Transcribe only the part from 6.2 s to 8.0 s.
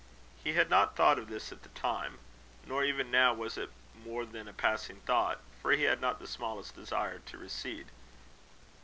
smallest desire to recede.